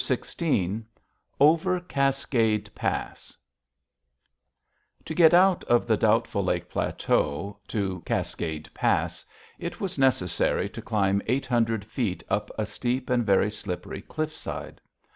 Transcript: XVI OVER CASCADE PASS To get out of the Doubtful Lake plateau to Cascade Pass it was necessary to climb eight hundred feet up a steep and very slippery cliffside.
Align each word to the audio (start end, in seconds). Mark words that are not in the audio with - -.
XVI 0.03 0.83
OVER 1.39 1.79
CASCADE 1.81 2.71
PASS 2.73 3.37
To 5.05 5.13
get 5.13 5.31
out 5.31 5.63
of 5.65 5.85
the 5.85 5.95
Doubtful 5.95 6.43
Lake 6.43 6.67
plateau 6.69 7.59
to 7.67 8.01
Cascade 8.03 8.67
Pass 8.73 9.23
it 9.59 9.79
was 9.79 9.99
necessary 9.99 10.67
to 10.69 10.81
climb 10.81 11.21
eight 11.27 11.45
hundred 11.45 11.85
feet 11.85 12.23
up 12.29 12.49
a 12.57 12.65
steep 12.65 13.11
and 13.11 13.23
very 13.23 13.51
slippery 13.51 14.01
cliffside. 14.01 14.81